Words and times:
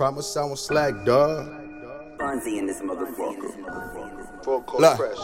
Promise 0.00 0.34
I 0.38 0.44
won't 0.44 0.58
slack, 0.58 1.04
dog. 1.04 1.46
Fonzie 2.18 2.56
in 2.56 2.64
this 2.64 2.80
motherfucker. 2.80 3.52
Look, 4.78 4.96
fresh. 4.96 5.18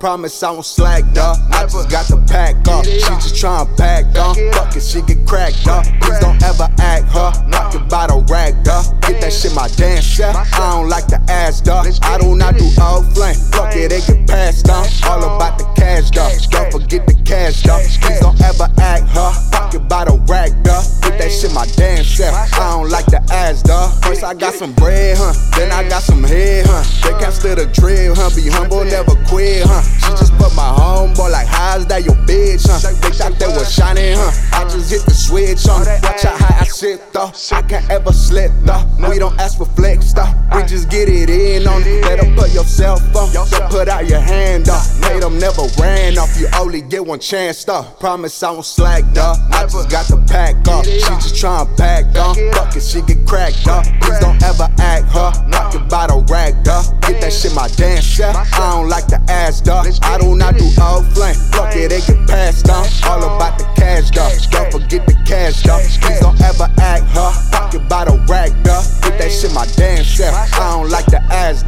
Promise 0.00 0.42
I 0.42 0.50
won't 0.50 0.66
slack, 0.66 1.04
dog. 1.12 1.36
I 1.52 1.62
just 1.62 1.88
got 1.88 2.08
the 2.08 2.16
pack 2.26 2.56
off. 2.66 2.84
She 2.84 2.98
just 2.98 3.36
tryna 3.36 3.70
pack 3.78 4.06
on. 4.18 4.34
Fuck 4.50 4.74
it, 4.74 4.82
she 4.82 5.00
get 5.02 5.24
cracked 5.28 5.68
up. 5.68 5.84
Please 6.02 6.18
don't 6.18 6.42
ever 6.42 6.66
act, 6.80 7.04
huh? 7.06 7.30
Knock 7.46 7.72
your 7.72 7.84
bottle 7.84 8.24
rag, 8.24 8.64
dog. 8.64 9.00
Get 9.02 9.20
that 9.20 9.32
shit 9.32 9.54
my 9.54 9.68
damn 9.76 10.02
chef. 10.02 10.34
I 10.34 10.72
don't 10.74 10.88
like 10.88 11.06
the 11.06 11.22
ass, 11.30 11.60
dog. 11.60 11.86
I 12.02 12.18
do 12.18 12.34
not 12.34 12.58
do 12.58 12.66
old 12.82 13.14
flame. 13.14 13.36
Fuck 13.54 13.76
it, 13.76 13.90
they 13.90 14.00
get 14.00 14.26
passed 14.26 14.68
on. 14.68 14.90
All 15.06 15.22
about 15.36 15.56
the 15.56 15.70
cash, 15.78 16.10
dog. 16.10 16.32
Don't 16.50 16.72
forget 16.72 17.06
the 17.06 17.14
cash, 17.22 17.62
dog. 17.62 17.82
Please 18.02 18.18
don't 18.18 18.40
ever 18.42 18.66
act, 18.80 19.04
huh? 19.06 19.30
Fuck 19.52 19.72
your 19.72 19.82
bottle 19.82 20.18
rag, 20.26 20.50
dog. 20.64 20.82
Get 21.02 21.14
that 21.22 21.30
shit 21.30 21.54
my 21.54 21.66
damn 21.76 22.02
chef. 22.02 22.34
Don't 22.80 22.88
like 22.88 23.04
the 23.12 23.20
ass, 23.30 23.60
dog. 23.60 23.92
First 24.02 24.24
I 24.24 24.32
got 24.32 24.54
some 24.54 24.72
bread, 24.72 25.14
huh? 25.18 25.34
Then 25.54 25.70
I 25.70 25.86
got 25.86 26.02
some 26.02 26.24
head, 26.24 26.64
huh? 26.66 26.80
They 27.04 27.12
can't 27.20 27.34
still 27.34 27.54
the 27.54 27.66
drill, 27.66 28.14
huh? 28.16 28.30
Be 28.34 28.48
humble, 28.48 28.82
never 28.86 29.20
quit, 29.28 29.68
huh? 29.68 29.82
She 30.00 30.08
just 30.16 30.32
put 30.40 30.56
my 30.56 30.72
homeboy 30.72 31.30
like, 31.30 31.46
how's 31.46 31.84
that 31.88 32.04
your 32.04 32.16
bitch, 32.24 32.64
huh? 32.64 32.80
They 33.04 33.12
thought 33.12 33.38
they 33.38 33.48
was 33.48 33.70
shining, 33.70 34.16
huh? 34.16 34.32
I 34.56 34.64
just 34.64 34.90
hit 34.90 35.04
the 35.04 35.12
switch, 35.12 35.60
huh? 35.68 35.84
Watch 36.02 36.24
out 36.24 36.40
how 36.40 36.56
I 36.58 36.64
sit, 36.64 37.12
though. 37.12 37.30
I 37.52 37.60
can't 37.68 37.84
ever 37.90 38.14
slip, 38.14 38.50
though. 38.64 38.88
We 39.10 39.18
don't 39.18 39.38
ask 39.38 39.58
for 39.58 39.66
flex, 39.76 40.14
though. 40.14 40.32
We 40.56 40.64
just 40.64 40.88
get 40.88 41.10
it 41.10 41.28
in 41.28 41.68
on 41.68 41.82
it. 41.84 42.00
Put 42.40 42.54
yourself 42.54 43.00
um, 43.14 43.28
on. 43.28 43.32
Just 43.32 43.62
put 43.70 43.88
out 43.88 44.08
your 44.08 44.20
hand, 44.20 44.66
though. 44.66 44.80
Made 45.02 45.22
them 45.22 45.38
never 45.38 45.62
ran 45.78 46.18
off. 46.18 46.38
You 46.38 46.48
only 46.58 46.80
get 46.80 47.04
one 47.04 47.20
chance, 47.20 47.64
though. 47.64 47.82
Promise 48.00 48.42
I 48.42 48.50
won't 48.50 48.64
slack, 48.64 49.04
though. 49.12 49.34
I 49.52 49.64
just 49.64 49.90
got 49.90 50.06
the 50.06 50.16
pack 50.26 50.56
up. 50.68 50.84
She 50.84 51.00
just 51.00 51.34
tryna 51.34 51.76
pack, 51.76 52.04
on. 52.16 52.34
Fuck 52.52 52.76
it, 52.76 52.82
she 52.82 53.02
get 53.02 53.26
cracked, 53.26 53.66
up. 53.68 53.84
Please 54.00 54.18
don't 54.20 54.42
ever 54.42 54.68
act, 54.78 55.06
huh? 55.08 55.32
Knock 55.48 55.74
your 55.74 55.84
bottle 55.84 56.24
rag, 56.30 56.54
though. 56.64 56.82
Get 57.02 57.20
that 57.20 57.32
shit 57.32 57.54
my 57.54 57.68
dance 57.68 58.04
chef. 58.04 58.34
I 58.34 58.72
don't 58.72 58.88
like 58.88 59.06
the 59.06 59.20
ass, 59.28 59.60
dog. 59.60 59.86
I 60.02 60.18
do 60.18 60.34
not 60.36 60.56
do 60.56 60.64
old 60.80 61.06
flame. 61.12 61.34
Fuck 61.52 61.76
it, 61.76 61.90
they 61.90 62.00
get 62.00 62.26
passed 62.26 62.68
on. 62.70 62.86
All 63.04 63.36
about 63.36 63.58
the 63.58 63.64
cash, 63.76 64.10
dog. 64.10 64.32
Don't 64.50 64.72
forget 64.72 65.06
the 65.06 65.14
cash, 65.26 65.62
dog. 65.62 65.82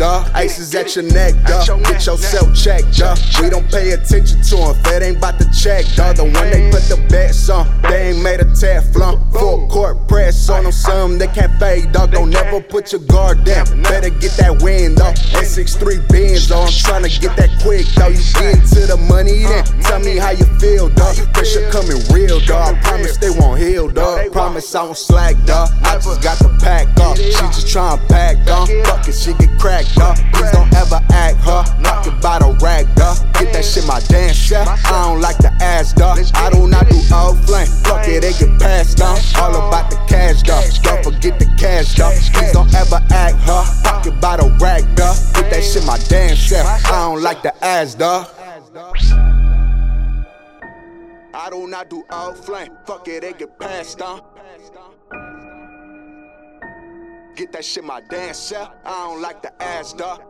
Ass, 0.03 0.29
dog. 0.29 0.37
Aces 0.37 0.75
at 0.75 0.95
your 0.97 1.05
neck, 1.05 1.35
dog. 1.47 1.85
Get 1.85 2.07
yourself 2.07 2.55
checked, 2.55 2.99
dog. 2.99 3.19
We 3.41 3.51
don't 3.51 3.71
pay 3.71 3.91
attention 3.93 4.43
to 4.43 4.57
them. 4.57 4.75
Fed 4.85 5.03
ain't 5.03 5.17
about 5.19 5.39
to 5.39 5.51
check, 5.51 5.87
dog. 5.95 6.17
The 6.17 6.25
one 6.25 6.51
they 6.51 6.71
put 6.71 6.83
the 6.83 7.05
bets 7.09 7.49
on, 7.49 7.67
they 7.83 8.11
ain't 8.11 8.23
made 8.23 8.41
a 8.41 8.45
Teflon. 8.45 9.33
Full 9.33 9.69
court 9.69 10.02
some 10.73 11.19
they 11.19 11.29
can't 11.29 11.53
fade, 11.61 11.93
dog. 11.93 12.13
Don't 12.13 12.31
never 12.31 12.61
put 12.61 12.93
your 12.93 13.01
guard 13.03 13.45
down. 13.45 13.65
Better 13.83 14.11
get 14.11 14.33
that 14.41 14.63
win, 14.63 14.95
dog. 14.95 15.15
N63 15.37 16.09
Benz, 16.09 16.49
dog. 16.49 16.69
I'm 16.69 16.73
trying 16.73 17.05
to 17.05 17.21
get 17.21 17.37
that 17.37 17.51
quick, 17.63 17.87
dog. 17.95 18.13
You 18.13 18.25
get 18.35 18.59
into 18.59 18.87
the 18.87 18.97
money, 19.09 19.45
then 19.45 19.65
tell 19.83 20.01
me 20.01 20.17
how 20.17 20.31
you 20.31 20.45
feel, 20.59 20.89
dog. 20.89 21.17
Pressure 21.33 21.69
coming 21.71 22.01
real, 22.11 22.41
dog. 22.41 22.77
I 22.77 22.81
promise 22.81 23.17
they 23.19 23.31
won't 23.31 23.61
heal, 23.61 23.89
dog. 23.89 24.33
Promise 24.33 24.75
I 24.75 24.83
won't 24.83 24.97
slack, 24.97 25.37
dog. 25.45 25.69
I 25.83 25.95
just 25.97 26.23
got 26.23 26.39
the 26.39 26.51
pack 26.61 26.89
off. 27.01 27.19
She 27.19 27.31
just 27.31 27.67
tryna 27.67 28.01
pack 28.09 28.37
on. 28.49 28.67
Fuck 28.85 29.09
it, 29.09 29.15
she 29.15 29.35
get 29.35 29.59
cracked, 29.59 29.95
dog. 29.95 30.17
Please 30.33 30.51
don't 30.53 30.73
ever 30.75 31.01
act, 31.11 31.39
huh? 31.41 31.65
Knock 31.79 32.07
by 32.21 32.39
the 32.39 32.57
rag, 32.63 32.87
dog. 32.95 33.17
Get 33.35 33.53
that 33.53 33.65
shit 33.65 33.87
my 33.87 34.01
dance 34.09 34.37
chef. 34.37 34.67
I 34.67 35.07
don't 35.07 35.21
like 35.21 35.39
the 35.39 35.53
ass, 35.63 35.93
dog. 35.93 36.19
I 36.35 36.51
do 36.51 36.67
not 36.69 36.89
do 36.89 36.99
old 37.15 37.39
flame. 37.45 37.67
Fuck 37.85 38.09
it, 38.09 38.23
they 38.23 38.33
get 38.33 38.59
passed 38.59 39.01
on. 39.01 39.19
All 39.41 39.69
about 39.69 39.91
the 39.91 40.02
cash, 40.41 40.79
dog. 40.79 41.03
Don't 41.03 41.15
forget 41.15 41.39
the 41.39 41.47
cash, 41.59 41.95
dog. 41.95 42.15
Please 42.15 42.53
don't 42.53 42.73
ever 42.75 43.01
act, 43.11 43.37
huh? 43.41 43.65
Fuck 43.83 44.05
your 44.07 44.15
bottle 44.15 44.51
rag, 44.61 44.85
dog. 44.95 45.17
Get 45.35 45.51
that 45.51 45.63
shit 45.63 45.85
my 45.85 45.99
dance 46.09 46.39
chef. 46.39 46.65
I 46.65 46.91
don't 46.91 47.23
like 47.23 47.43
the 47.43 47.53
ass, 47.65 47.95
dog. 47.95 48.29
I 51.35 51.51
do 51.51 51.67
not 51.67 51.91
do 51.91 52.05
old 52.11 52.39
flame. 52.39 52.73
Fuck 52.87 53.09
it, 53.09 53.23
they 53.23 53.33
get 53.33 53.59
passed 53.59 54.01
on. 54.01 54.23
Get 57.37 57.53
that 57.53 57.65
shit 57.65 57.85
my 57.85 58.01
dance 58.01 58.49
chef. 58.49 58.71
I 58.85 58.91
don't 59.07 59.21
like 59.21 59.43
the 59.43 59.63
ass, 59.63 59.93
dog. 59.93 60.23